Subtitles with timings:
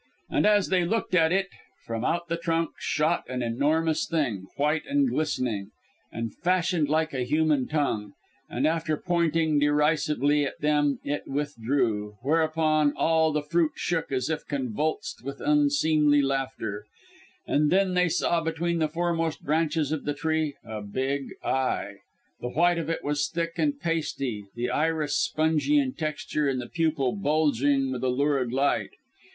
[0.31, 1.49] And as they looked at it,
[1.85, 5.69] from out the trunk, shot an enormous thing white and glistening,
[6.11, 8.13] and fashioned like a human tongue.
[8.49, 14.47] And after pointing derisively at them, it withdrew; whereupon all the fruit shook, as if
[14.47, 16.85] convulsed with unseemly laughter.
[17.47, 21.97] They then saw between the foremost branches of the tree a big eye.
[22.39, 26.65] The white of it was thick and pasty, the iris spongy in texture, and the
[26.69, 28.89] pupil bulging with a lurid light.